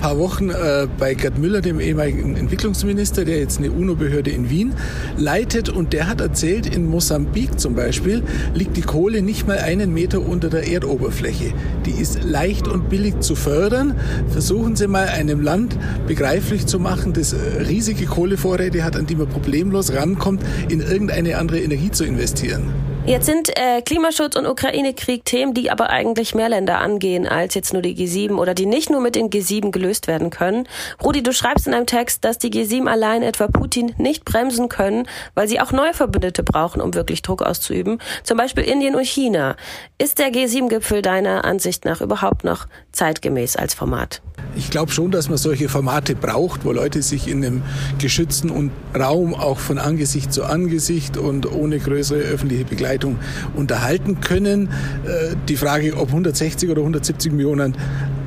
paar 0.00 0.18
Wochen 0.18 0.50
äh, 0.50 0.86
bei 0.98 1.14
Gerd 1.14 1.38
Müller, 1.38 1.62
dem 1.62 1.80
ehemaligen 1.80 2.36
Entwicklungsminister, 2.36 3.24
der 3.24 3.38
jetzt 3.38 3.58
eine 3.58 3.70
UNO-Behörde 3.70 4.30
in 4.30 4.50
Wien 4.50 4.74
leitet 5.16 5.53
geleitet 5.54 5.76
und 5.76 5.92
der 5.92 6.08
hat 6.08 6.20
erzählt, 6.20 6.66
in 6.66 6.86
Mosambik 6.86 7.60
zum 7.60 7.74
Beispiel 7.74 8.22
liegt 8.54 8.76
die 8.76 8.82
Kohle 8.82 9.22
nicht 9.22 9.46
mal 9.46 9.58
einen 9.58 9.94
Meter 9.94 10.20
unter 10.20 10.48
der 10.48 10.66
Erdoberfläche. 10.66 11.52
Die 11.86 11.92
ist 11.92 12.24
leicht 12.24 12.66
und 12.66 12.88
billig 12.88 13.20
zu 13.20 13.36
fördern. 13.36 13.94
Versuchen 14.30 14.74
Sie 14.74 14.88
mal 14.88 15.06
einem 15.06 15.40
Land 15.40 15.76
begreiflich 16.08 16.66
zu 16.66 16.80
machen, 16.80 17.12
das 17.12 17.36
riesige 17.68 18.06
Kohlevorräte 18.06 18.82
hat, 18.82 18.96
an 18.96 19.06
die 19.06 19.14
man 19.14 19.28
problemlos 19.28 19.92
rankommt, 19.92 20.42
in 20.68 20.80
irgendeine 20.80 21.38
andere 21.38 21.60
Energie 21.60 21.90
zu 21.90 22.04
investieren. 22.04 22.93
Jetzt 23.06 23.26
sind 23.26 23.50
äh, 23.58 23.82
Klimaschutz 23.82 24.34
und 24.34 24.46
Ukraine-Krieg 24.46 25.26
Themen, 25.26 25.52
die 25.52 25.70
aber 25.70 25.90
eigentlich 25.90 26.34
mehr 26.34 26.48
Länder 26.48 26.80
angehen 26.80 27.28
als 27.28 27.52
jetzt 27.54 27.74
nur 27.74 27.82
die 27.82 27.94
G7 27.94 28.36
oder 28.36 28.54
die 28.54 28.64
nicht 28.64 28.88
nur 28.88 29.02
mit 29.02 29.14
den 29.14 29.28
G7 29.28 29.72
gelöst 29.72 30.06
werden 30.06 30.30
können. 30.30 30.66
Rudi, 31.04 31.22
du 31.22 31.34
schreibst 31.34 31.66
in 31.66 31.74
einem 31.74 31.84
Text, 31.84 32.24
dass 32.24 32.38
die 32.38 32.48
G7 32.48 32.86
allein 32.86 33.22
etwa 33.22 33.46
Putin 33.46 33.94
nicht 33.98 34.24
bremsen 34.24 34.70
können, 34.70 35.06
weil 35.34 35.48
sie 35.48 35.60
auch 35.60 35.70
neue 35.70 35.92
Verbündete 35.92 36.42
brauchen, 36.42 36.80
um 36.80 36.94
wirklich 36.94 37.20
Druck 37.20 37.42
auszuüben. 37.42 37.98
Zum 38.22 38.38
Beispiel 38.38 38.64
Indien 38.64 38.94
und 38.94 39.06
China. 39.06 39.56
Ist 39.98 40.18
der 40.18 40.32
G7-Gipfel 40.32 41.02
deiner 41.02 41.44
Ansicht 41.44 41.84
nach 41.84 42.00
überhaupt 42.00 42.42
noch 42.42 42.68
zeitgemäß 42.92 43.56
als 43.56 43.74
Format? 43.74 44.22
Ich 44.56 44.70
glaube 44.70 44.92
schon, 44.92 45.10
dass 45.10 45.28
man 45.28 45.38
solche 45.38 45.68
Formate 45.68 46.14
braucht, 46.14 46.64
wo 46.64 46.72
Leute 46.72 47.02
sich 47.02 47.28
in 47.28 47.44
einem 47.44 47.62
geschützten 47.98 48.70
Raum 48.96 49.34
auch 49.34 49.58
von 49.58 49.78
Angesicht 49.78 50.32
zu 50.32 50.44
Angesicht 50.44 51.16
und 51.16 51.50
ohne 51.50 51.78
größere 51.78 52.20
öffentliche 52.20 52.64
Begleitung 52.64 53.18
unterhalten 53.56 54.20
können. 54.20 54.68
Äh, 55.04 55.34
die 55.48 55.56
Frage, 55.56 55.96
ob 55.96 56.08
160 56.08 56.70
oder 56.70 56.82
170 56.82 57.32
Millionen 57.32 57.76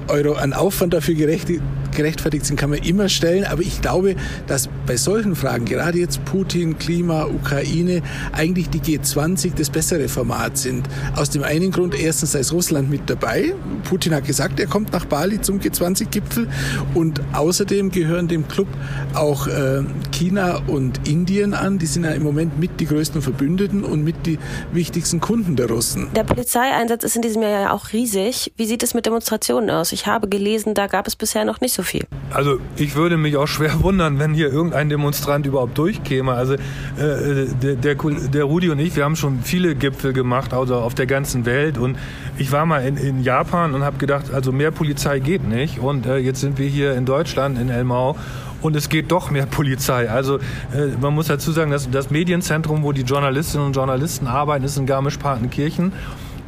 Euro 0.10 0.34
an 0.34 0.54
Aufwand 0.54 0.94
dafür 0.94 1.16
gerechtfertigt 1.16 2.46
sind, 2.46 2.58
kann 2.58 2.70
man 2.70 2.80
immer 2.80 3.10
stellen. 3.10 3.46
Aber 3.46 3.62
ich 3.62 3.82
glaube, 3.82 4.16
dass 4.48 4.70
bei 4.86 4.98
solchen 4.98 5.36
Fragen, 5.36 5.66
gerade 5.66 6.00
jetzt 6.00 6.24
Putin, 6.26 6.78
Klima, 6.78 7.26
Ukraine, 7.26 8.02
eigentlich 8.32 8.70
die 8.70 8.80
G20 8.80 9.54
das 9.56 9.70
bessere 9.70 10.08
Format 10.08 10.58
sind. 10.58 10.88
Aus 11.16 11.30
dem 11.30 11.44
einen 11.44 11.72
Grund, 11.72 12.00
erstens 12.00 12.32
sei 12.32 12.42
Russland 12.52 12.90
mit 12.90 13.10
dabei. 13.10 13.54
Putin 13.84 14.14
hat 14.14 14.26
gesagt, 14.26 14.60
er 14.60 14.68
kommt 14.68 14.94
nach 14.94 15.06
Bali 15.06 15.42
zum 15.42 15.60
G20-Gipfel. 15.60 16.48
Und 16.94 17.22
außerdem 17.34 17.92
gehören 17.92 18.28
dem 18.28 18.48
Club 18.48 18.68
auch 19.14 19.48
äh, 19.48 19.84
China 20.12 20.62
und 20.68 21.08
Indien 21.08 21.54
an. 21.54 21.80
Die 21.80 21.86
sind 21.86 22.06
ja 22.06 22.12
im 22.12 22.24
Moment 22.24 22.60
mit 22.60 22.80
die 22.80 22.86
größten 22.86 23.22
Verbündeten 23.22 23.84
und 23.84 24.04
mit 24.04 24.26
die 24.26 24.40
wichtigsten 24.72 25.20
Kunden 25.20 25.56
der 25.56 25.68
Russen. 25.68 26.08
Der 26.16 26.24
Polizeieinsatz 26.24 27.04
ist 27.04 27.16
in 27.16 27.22
diesem 27.22 27.42
Jahr 27.42 27.52
ja 27.52 27.72
auch 27.72 27.94
riesig. 27.94 28.54
Wie 28.56 28.66
sieht 28.66 28.84
es 28.84 28.94
mit 28.94 29.06
Demonstrationen 29.06 29.70
aus? 29.70 29.92
Ich 29.98 30.06
habe 30.06 30.30
gelesen, 30.30 30.76
da 30.76 30.86
gab 30.86 31.08
es 31.08 31.16
bisher 31.16 31.44
noch 31.44 31.60
nicht 31.60 31.74
so 31.74 31.82
viel. 31.82 32.06
Also 32.32 32.60
ich 32.76 32.96
würde 32.96 33.18
mich 33.18 33.36
auch 33.36 33.48
schwer 33.48 33.82
wundern, 33.82 34.20
wenn 34.20 34.36
hier 34.36 34.54
irgendein 34.54 34.90
Demonstrant 34.90 35.48
überhaupt 35.48 35.76
durchkäme. 35.76 36.34
Also 36.34 36.54
äh, 36.54 37.48
der, 37.64 37.76
der, 37.78 37.96
der, 37.96 38.44
Rudi 38.44 38.70
und 38.70 38.78
ich, 38.78 38.96
wir 38.96 39.04
haben 39.04 39.16
schon 39.16 39.40
viele 39.42 39.74
Gipfel 39.74 40.14
gemacht, 40.14 40.54
also 40.54 40.76
auf 40.76 40.94
der 40.94 41.08
ganzen 41.08 41.48
Welt. 41.48 41.80
Und 41.80 41.98
ich 42.38 42.52
war 42.52 42.68
mal 42.68 42.86
in, 42.86 42.96
in 42.96 43.24
Japan 43.24 43.74
und 43.74 43.84
habe 43.84 43.98
gedacht, 43.98 44.32
also 44.32 44.52
mehr 44.52 44.70
Polizei 44.70 45.18
geht 45.18 45.48
nicht. 45.48 45.80
Und 45.80 46.06
äh, 46.06 46.18
jetzt 46.18 46.42
sind 46.42 46.60
wir 46.60 46.68
hier 46.68 46.94
in 46.94 47.08
Deutschland, 47.08 47.58
in 47.58 47.70
Elmau 47.70 48.16
und 48.62 48.76
es 48.76 48.90
geht 48.90 49.12
doch 49.12 49.32
mehr 49.32 49.46
Polizei. 49.58 50.12
Also 50.12 50.38
äh, 50.76 50.96
man 51.02 51.16
muss 51.16 51.26
dazu 51.26 51.52
sagen, 51.52 51.72
dass 51.72 51.90
das 51.90 52.12
Medienzentrum, 52.12 52.84
wo 52.84 52.92
die 52.92 53.02
Journalistinnen 53.02 53.66
und 53.66 53.74
Journalisten 53.76 54.28
arbeiten, 54.28 54.64
ist 54.64 54.78
in 54.78 54.86
Garmisch-Partenkirchen. 54.86 55.92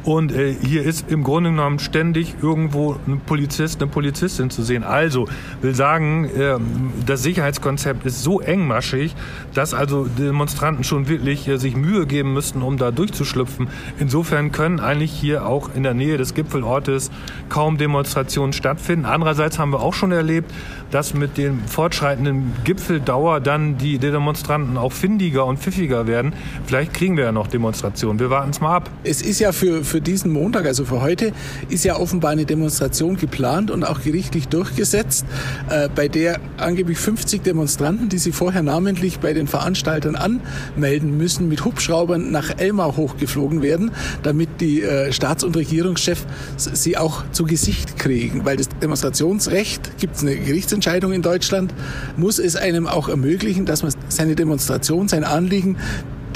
Und 0.04 0.32
äh, 0.32 0.54
hier 0.54 0.82
ist 0.82 1.10
im 1.10 1.22
Grunde 1.22 1.50
genommen 1.50 1.78
ständig 1.78 2.36
irgendwo 2.40 2.96
ein 3.06 3.20
Polizist, 3.26 3.82
eine 3.82 3.90
Polizistin 3.90 4.48
zu 4.48 4.62
sehen. 4.62 4.82
Also 4.82 5.28
will 5.60 5.74
sagen, 5.74 6.24
äh, 6.24 6.58
das 7.04 7.22
Sicherheitskonzept 7.22 8.06
ist 8.06 8.22
so 8.22 8.40
engmaschig, 8.40 9.14
dass 9.52 9.74
also 9.74 10.06
Demonstranten 10.06 10.84
schon 10.84 11.08
wirklich 11.08 11.46
äh, 11.48 11.58
sich 11.58 11.76
Mühe 11.76 12.06
geben 12.06 12.32
müssten, 12.32 12.62
um 12.62 12.78
da 12.78 12.90
durchzuschlüpfen. 12.90 13.68
Insofern 13.98 14.52
können 14.52 14.80
eigentlich 14.80 15.12
hier 15.12 15.46
auch 15.46 15.74
in 15.74 15.82
der 15.82 15.94
Nähe 15.94 16.16
des 16.16 16.34
Gipfelortes 16.34 17.10
kaum 17.50 17.76
Demonstrationen 17.76 18.54
stattfinden. 18.54 19.04
Andererseits 19.04 19.58
haben 19.58 19.72
wir 19.72 19.80
auch 19.80 19.94
schon 19.94 20.12
erlebt, 20.12 20.50
dass 20.90 21.14
mit 21.14 21.36
dem 21.38 21.60
fortschreitenden 21.66 22.52
Gipfeldauer 22.64 23.40
dann 23.40 23.78
die 23.78 23.98
Demonstranten 23.98 24.76
auch 24.76 24.92
findiger 24.92 25.44
und 25.46 25.58
pfiffiger 25.58 26.06
werden. 26.06 26.32
Vielleicht 26.66 26.94
kriegen 26.94 27.16
wir 27.16 27.24
ja 27.24 27.32
noch 27.32 27.46
Demonstrationen. 27.46 28.18
Wir 28.18 28.30
warten 28.30 28.50
es 28.50 28.60
mal 28.60 28.76
ab. 28.76 28.90
Es 29.04 29.22
ist 29.22 29.40
ja 29.40 29.52
für, 29.52 29.84
für 29.90 30.00
diesen 30.00 30.32
Montag, 30.32 30.66
also 30.66 30.84
für 30.84 31.02
heute, 31.02 31.32
ist 31.68 31.84
ja 31.84 31.96
offenbar 31.96 32.30
eine 32.30 32.46
Demonstration 32.46 33.16
geplant 33.16 33.70
und 33.70 33.84
auch 33.84 34.02
gerichtlich 34.02 34.48
durchgesetzt, 34.48 35.26
äh, 35.68 35.88
bei 35.94 36.08
der 36.08 36.38
angeblich 36.58 36.98
50 36.98 37.42
Demonstranten, 37.42 38.08
die 38.08 38.18
sie 38.18 38.32
vorher 38.32 38.62
namentlich 38.62 39.18
bei 39.18 39.32
den 39.32 39.48
Veranstaltern 39.48 40.14
anmelden 40.14 41.16
müssen, 41.16 41.48
mit 41.48 41.64
Hubschraubern 41.64 42.30
nach 42.30 42.58
Elmau 42.58 42.96
hochgeflogen 42.96 43.62
werden, 43.62 43.90
damit 44.22 44.60
die 44.60 44.82
äh, 44.82 45.12
Staats- 45.12 45.42
und 45.42 45.56
Regierungschefs 45.56 46.24
sie 46.56 46.96
auch 46.96 47.24
zu 47.32 47.44
Gesicht 47.44 47.98
kriegen. 47.98 48.44
Weil 48.44 48.56
das 48.56 48.68
Demonstrationsrecht 48.80 49.98
gibt 49.98 50.16
es 50.16 50.22
eine 50.22 50.36
Gerichtsentscheidung 50.36 51.12
in 51.12 51.22
Deutschland 51.22 51.74
muss 52.16 52.38
es 52.38 52.54
einem 52.54 52.86
auch 52.86 53.08
ermöglichen, 53.08 53.66
dass 53.66 53.82
man 53.82 53.92
seine 54.08 54.36
Demonstration, 54.36 55.08
sein 55.08 55.24
Anliegen 55.24 55.76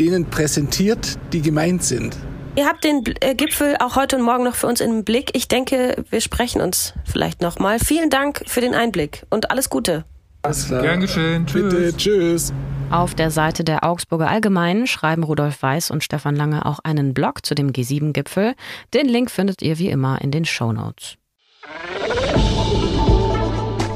denen 0.01 0.25
präsentiert, 0.25 1.19
die 1.33 1.41
gemeint 1.41 1.85
sind. 1.85 2.17
Ihr 2.57 2.67
habt 2.67 2.85
den 2.85 3.03
äh, 3.21 3.35
Gipfel 3.35 3.77
auch 3.81 3.97
heute 3.97 4.17
und 4.17 4.23
morgen 4.23 4.45
noch 4.45 4.55
für 4.55 4.69
uns 4.69 4.81
im 4.81 5.05
Blick. 5.05 5.31
Ich 5.35 5.49
denke, 5.49 6.05
wir 6.09 6.21
sprechen 6.21 6.61
uns 6.61 6.95
vielleicht 7.05 7.41
nochmal. 7.41 7.81
Vielen 7.81 8.11
Dank 8.11 8.43
für 8.47 8.61
den 8.61 8.75
Einblick 8.75 9.25
und 9.29 9.51
alles 9.51 9.71
Gute. 9.71 10.05
Alles 10.43 10.69
klar. 10.69 10.83
Gern 10.83 11.01
geschehen. 11.01 11.47
Tschüss. 11.47 11.75
Bitte, 11.75 11.97
tschüss. 11.97 12.53
Auf 12.91 13.17
der 13.17 13.33
Seite 13.33 13.65
der 13.65 13.83
Augsburger 13.83 14.29
Allgemeinen 14.29 14.87
schreiben 14.87 15.25
Rudolf 15.25 15.63
Weiß 15.63 15.91
und 15.91 16.05
Stefan 16.05 16.37
Lange 16.37 16.65
auch 16.65 16.79
einen 16.85 17.13
Blog 17.13 17.45
zu 17.45 17.57
dem 17.57 17.73
G7-Gipfel. 17.73 18.55
Den 18.93 19.09
Link 19.09 19.33
findet 19.33 19.61
ihr 19.61 19.79
wie 19.79 19.89
immer 19.89 20.21
in 20.21 20.31
den 20.31 20.45
Show 20.45 20.73
Notes. 20.73 21.17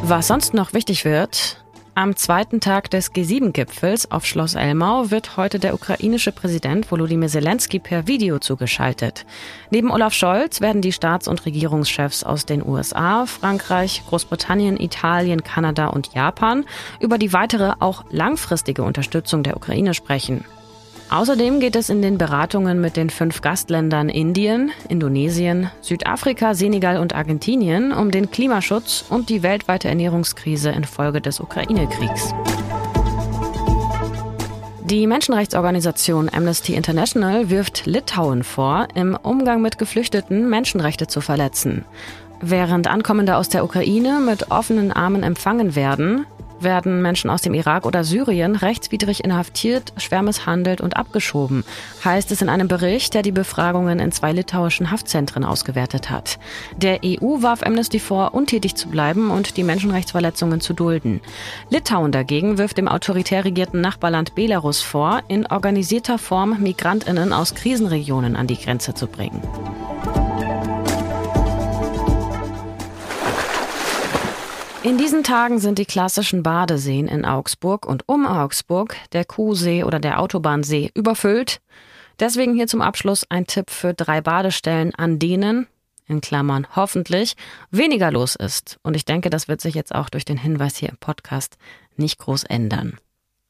Was 0.02 0.26
sonst 0.26 0.52
noch 0.54 0.72
wichtig 0.72 1.04
wird, 1.04 1.62
am 1.98 2.14
zweiten 2.14 2.60
Tag 2.60 2.90
des 2.90 3.12
G7-Gipfels 3.12 4.12
auf 4.12 4.24
Schloss 4.24 4.54
Elmau 4.54 5.10
wird 5.10 5.36
heute 5.36 5.58
der 5.58 5.74
ukrainische 5.74 6.30
Präsident 6.30 6.88
Volodymyr 6.88 7.26
Zelensky 7.26 7.80
per 7.80 8.06
Video 8.06 8.38
zugeschaltet. 8.38 9.26
Neben 9.70 9.90
Olaf 9.90 10.14
Scholz 10.14 10.60
werden 10.60 10.80
die 10.80 10.92
Staats- 10.92 11.26
und 11.26 11.44
Regierungschefs 11.44 12.22
aus 12.22 12.46
den 12.46 12.64
USA, 12.64 13.26
Frankreich, 13.26 14.04
Großbritannien, 14.06 14.78
Italien, 14.78 15.42
Kanada 15.42 15.88
und 15.88 16.14
Japan 16.14 16.66
über 17.00 17.18
die 17.18 17.32
weitere, 17.32 17.72
auch 17.80 18.04
langfristige 18.10 18.84
Unterstützung 18.84 19.42
der 19.42 19.56
Ukraine 19.56 19.92
sprechen. 19.92 20.44
Außerdem 21.10 21.58
geht 21.58 21.74
es 21.74 21.88
in 21.88 22.02
den 22.02 22.18
Beratungen 22.18 22.82
mit 22.82 22.98
den 22.98 23.08
fünf 23.08 23.40
Gastländern 23.40 24.10
Indien, 24.10 24.72
Indonesien, 24.90 25.70
Südafrika, 25.80 26.52
Senegal 26.52 26.98
und 26.98 27.14
Argentinien 27.14 27.92
um 27.92 28.10
den 28.10 28.30
Klimaschutz 28.30 29.06
und 29.08 29.30
die 29.30 29.42
weltweite 29.42 29.88
Ernährungskrise 29.88 30.68
infolge 30.68 31.22
des 31.22 31.40
Ukraine-Kriegs. 31.40 32.34
Die 34.84 35.06
Menschenrechtsorganisation 35.06 36.30
Amnesty 36.30 36.74
International 36.74 37.48
wirft 37.48 37.86
Litauen 37.86 38.42
vor, 38.42 38.88
im 38.94 39.16
Umgang 39.22 39.62
mit 39.62 39.78
Geflüchteten 39.78 40.48
Menschenrechte 40.48 41.06
zu 41.06 41.22
verletzen. 41.22 41.86
Während 42.40 42.86
Ankommende 42.86 43.36
aus 43.36 43.48
der 43.48 43.64
Ukraine 43.64 44.20
mit 44.20 44.50
offenen 44.50 44.92
Armen 44.92 45.22
empfangen 45.22 45.74
werden, 45.74 46.26
werden 46.62 47.02
Menschen 47.02 47.30
aus 47.30 47.42
dem 47.42 47.54
Irak 47.54 47.86
oder 47.86 48.04
Syrien 48.04 48.56
rechtswidrig 48.56 49.24
inhaftiert, 49.24 49.92
schwer 49.96 50.22
misshandelt 50.22 50.80
und 50.80 50.96
abgeschoben, 50.96 51.64
heißt 52.04 52.30
es 52.32 52.42
in 52.42 52.48
einem 52.48 52.68
Bericht, 52.68 53.14
der 53.14 53.22
die 53.22 53.32
Befragungen 53.32 53.98
in 53.98 54.12
zwei 54.12 54.32
litauischen 54.32 54.90
Haftzentren 54.90 55.44
ausgewertet 55.44 56.10
hat. 56.10 56.38
Der 56.76 57.00
EU 57.04 57.42
warf 57.42 57.62
Amnesty 57.62 57.98
vor, 57.98 58.34
untätig 58.34 58.74
zu 58.74 58.88
bleiben 58.88 59.30
und 59.30 59.56
die 59.56 59.64
Menschenrechtsverletzungen 59.64 60.60
zu 60.60 60.72
dulden. 60.72 61.20
Litauen 61.70 62.12
dagegen 62.12 62.58
wirft 62.58 62.78
dem 62.78 62.88
autoritär 62.88 63.44
regierten 63.44 63.80
Nachbarland 63.80 64.34
Belarus 64.34 64.82
vor, 64.82 65.22
in 65.28 65.46
organisierter 65.46 66.18
Form 66.18 66.60
Migrantinnen 66.60 67.32
aus 67.32 67.54
Krisenregionen 67.54 68.36
an 68.36 68.46
die 68.46 68.58
Grenze 68.58 68.94
zu 68.94 69.06
bringen. 69.06 69.42
In 74.84 74.96
diesen 74.96 75.24
Tagen 75.24 75.58
sind 75.58 75.78
die 75.78 75.86
klassischen 75.86 76.44
Badeseen 76.44 77.08
in 77.08 77.24
Augsburg 77.24 77.84
und 77.84 78.04
um 78.06 78.26
Augsburg, 78.26 78.94
der 79.12 79.24
Kuhsee 79.24 79.82
oder 79.82 79.98
der 79.98 80.20
Autobahnsee, 80.20 80.92
überfüllt. 80.94 81.60
Deswegen 82.20 82.54
hier 82.54 82.68
zum 82.68 82.80
Abschluss 82.80 83.26
ein 83.28 83.48
Tipp 83.48 83.70
für 83.70 83.92
drei 83.92 84.20
Badestellen, 84.20 84.94
an 84.94 85.18
denen, 85.18 85.66
in 86.06 86.20
Klammern 86.20 86.66
hoffentlich, 86.76 87.34
weniger 87.72 88.12
los 88.12 88.36
ist. 88.36 88.78
Und 88.84 88.94
ich 88.94 89.04
denke, 89.04 89.30
das 89.30 89.48
wird 89.48 89.60
sich 89.60 89.74
jetzt 89.74 89.92
auch 89.92 90.10
durch 90.10 90.24
den 90.24 90.38
Hinweis 90.38 90.76
hier 90.76 90.90
im 90.90 90.96
Podcast 90.96 91.58
nicht 91.96 92.18
groß 92.20 92.44
ändern. 92.44 92.98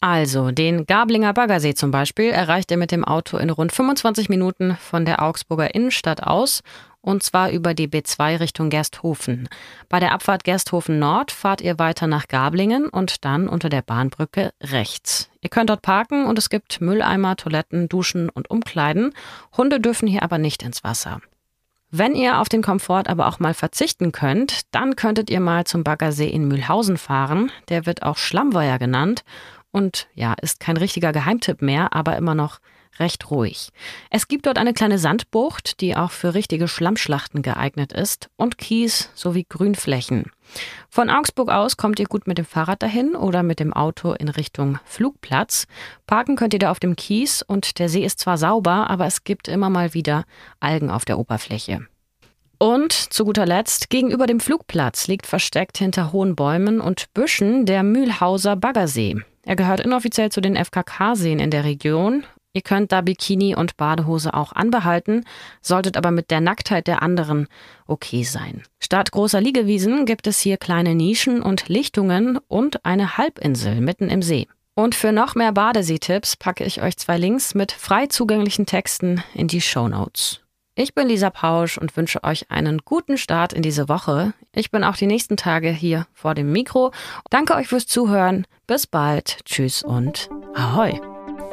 Also, 0.01 0.53
den 0.53 0.87
Gablinger 0.87 1.35
Baggersee 1.35 1.75
zum 1.75 1.91
Beispiel 1.91 2.31
erreicht 2.31 2.71
ihr 2.71 2.77
mit 2.77 2.93
dem 2.93 3.05
Auto 3.05 3.37
in 3.37 3.51
rund 3.51 3.73
25 3.73 4.29
Minuten 4.29 4.77
von 4.81 5.05
der 5.05 5.23
Augsburger 5.23 5.75
Innenstadt 5.75 6.23
aus 6.23 6.63
und 7.01 7.23
zwar 7.23 7.51
über 7.51 7.75
die 7.75 7.89
B2 7.89 8.41
Richtung 8.41 8.71
Gersthofen. 8.71 9.49
Bei 9.89 10.01
der 10.01 10.13
Abfahrt 10.13 10.45
Gersthofen 10.45 10.99
Nord 10.99 11.31
fahrt 11.31 11.61
ihr 11.61 11.79
weiter 11.79 12.07
nach 12.07 12.29
Gablingen 12.29 12.89
und 12.89 13.25
dann 13.25 13.49
unter 13.49 13.69
der 13.69 13.83
Bahnbrücke 13.83 14.53
rechts. 14.63 15.31
Ihr 15.41 15.51
könnt 15.51 15.71
dort 15.71 15.83
parken 15.83 16.27
und 16.27 16.39
es 16.39 16.51
gibt 16.51 16.81
Mülleimer, 16.81 17.37
Toiletten, 17.37 17.89
Duschen 17.89 18.29
und 18.29 18.51
Umkleiden. 18.51 19.15
Hunde 19.57 19.81
dürfen 19.81 20.09
hier 20.09 20.23
aber 20.23 20.39
nicht 20.39 20.63
ins 20.63 20.85
Wasser. 20.85 21.21
Wenn 21.91 22.15
ihr 22.15 22.39
auf 22.39 22.51
den 22.51 22.61
Komfort 22.61 23.05
aber 23.09 23.29
auch 23.29 23.39
mal 23.39 23.55
verzichten 23.55 24.13
könnt, 24.13 24.75
dann 24.75 24.95
könntet 24.95 25.31
ihr 25.31 25.41
mal 25.41 25.65
zum 25.65 25.85
Baggersee 25.85 26.29
in 26.29 26.47
Mühlhausen 26.47 26.99
fahren. 26.99 27.51
Der 27.71 27.87
wird 27.87 28.03
auch 28.03 28.19
Schlammweiher 28.19 28.79
genannt 28.79 29.25
und 29.71 30.07
ja, 30.15 30.35
ist 30.35 30.61
kein 30.61 30.77
richtiger 30.77 31.13
Geheimtipp 31.13 31.63
mehr, 31.63 31.95
aber 31.95 32.17
immer 32.17 32.35
noch 32.35 32.59
recht 33.01 33.31
ruhig. 33.31 33.71
Es 34.11 34.29
gibt 34.29 34.47
dort 34.47 34.59
eine 34.59 34.73
kleine 34.73 34.99
Sandbucht, 34.99 35.81
die 35.81 35.97
auch 35.97 36.11
für 36.11 36.35
richtige 36.35 36.69
Schlammschlachten 36.69 37.43
geeignet 37.43 37.93
ist, 37.93 38.31
und 38.37 38.59
Kies 38.59 39.11
sowie 39.15 39.47
Grünflächen. 39.49 40.31
Von 40.89 41.11
Augsburg 41.11 41.51
aus 41.51 41.77
kommt 41.77 41.99
ihr 41.99 42.07
gut 42.07 42.27
mit 42.27 42.39
dem 42.39 42.45
Fahrrad 42.45 42.83
dahin 42.83 43.15
oder 43.15 43.43
mit 43.43 43.61
dem 43.61 43.73
Auto 43.73 44.13
in 44.13 44.29
Richtung 44.29 44.79
Flugplatz. 44.85 45.67
Parken 46.07 46.37
könnt 46.37 46.55
ihr 46.55 46.61
da 46.61 46.71
auf 46.71 46.81
dem 46.81 46.97
Kies 46.97 47.43
und 47.43 47.79
der 47.79 47.89
See 47.89 48.05
ist 48.05 48.21
zwar 48.21 48.39
sauber, 48.39 48.89
aber 48.91 49.07
es 49.07 49.25
gibt 49.25 49.49
immer 49.49 49.71
mal 49.71 49.95
wieder 49.95 50.25
Algen 50.61 50.91
auf 50.91 51.05
der 51.05 51.19
Oberfläche. 51.19 51.87
Und 52.59 52.93
zu 52.93 53.25
guter 53.25 53.47
Letzt, 53.47 53.89
gegenüber 53.89 54.27
dem 54.27 54.41
Flugplatz 54.41 55.07
liegt 55.07 55.27
versteckt 55.27 55.79
hinter 55.79 56.13
hohen 56.13 56.35
Bäumen 56.35 56.81
und 56.81 57.13
Büschen 57.15 57.67
der 57.67 57.85
Mühlhauser 57.85 58.57
Baggersee. 58.57 59.17
Er 59.45 59.57
gehört 59.57 59.81
inoffiziell 59.81 60.33
zu 60.33 60.41
den 60.41 60.57
FKK-Seen 60.57 61.39
in 61.39 61.51
der 61.51 61.65
Region. 61.65 62.25
Ihr 62.59 62.63
könnt 62.63 62.91
da 62.91 63.03
Bikini 63.03 63.55
und 63.55 63.77
Badehose 63.77 64.35
auch 64.35 64.51
anbehalten, 64.53 65.25
solltet 65.61 65.97
aber 65.97 66.11
mit 66.11 66.33
der 66.33 66.41
Nacktheit 66.41 66.89
der 66.89 67.03
anderen 67.03 67.47
okay 67.87 68.25
sein. 68.25 68.65
Statt 68.81 69.13
großer 69.13 69.41
Liegewiesen 69.41 70.07
gibt 70.07 70.27
es 70.27 70.41
hier 70.41 70.57
kleine 70.57 70.97
Nischen 70.97 71.41
und 71.41 71.69
Lichtungen 71.69 72.37
und 72.49 72.85
eine 72.85 73.17
Halbinsel 73.17 73.81
mitten 73.81 74.11
im 74.11 74.23
See. 74.23 74.49
Und 74.75 74.97
für 74.97 75.13
noch 75.13 75.37
mehr 75.37 75.53
Badeseetipps 75.53 76.37
packe 76.37 76.65
ich 76.65 76.83
euch 76.83 76.97
zwei 76.97 77.17
Links 77.17 77.55
mit 77.55 77.71
frei 77.71 78.09
zugänglichen 78.09 78.67
Texten 78.67 79.23
in 79.35 79.47
die 79.47 79.61
Show 79.61 79.87
Notes. 79.87 80.41
Ich 80.75 80.97
bin 80.97 81.07
Lisa 81.07 81.31
Pausch 81.31 81.79
und 81.79 81.97
wünsche 81.97 82.25
euch 82.25 82.51
einen 82.51 82.79
guten 82.85 83.19
Start 83.19 83.53
in 83.53 83.63
diese 83.63 83.89
Woche. 83.89 84.33
Ich 84.53 84.73
bin 84.73 84.83
auch 84.83 84.97
die 84.97 85.07
nächsten 85.07 85.37
Tage 85.37 85.71
hier 85.71 86.09
vor 86.13 86.35
dem 86.35 86.51
Mikro. 86.51 86.91
Danke 87.31 87.55
euch 87.55 87.69
fürs 87.69 87.87
Zuhören. 87.87 88.49
Bis 88.67 88.89
bald. 88.89 89.45
Tschüss 89.45 89.85
und 89.85 90.29
Ahoi. 90.55 91.01